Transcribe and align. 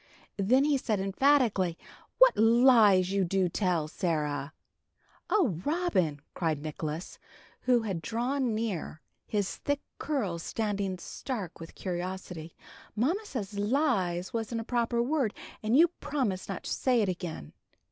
Then 0.39 0.63
he 0.63 0.79
said, 0.79 0.99
emphatically, 0.99 1.77
"What 2.17 2.35
lies 2.35 3.11
you 3.11 3.23
do 3.23 3.47
tell, 3.47 3.87
Sarah!" 3.87 4.51
"Oh, 5.29 5.61
Robin!" 5.63 6.19
cried 6.33 6.59
Nicholas, 6.63 7.19
who 7.69 7.81
had 7.83 8.01
drawn 8.01 8.55
near, 8.55 8.99
his 9.27 9.57
thick 9.57 9.81
curls 9.99 10.41
standing 10.41 10.97
stark 10.97 11.59
with 11.59 11.75
curiosity, 11.75 12.55
"Mamma 12.95 13.23
said 13.25 13.53
'lies' 13.53 14.33
wasn't 14.33 14.61
a 14.61 14.63
proper 14.63 15.03
word, 15.03 15.35
and 15.61 15.77
you 15.77 15.89
promised 15.99 16.49
not 16.49 16.63
to 16.63 16.71
say 16.71 17.03
it 17.03 17.07
again." 17.09 17.53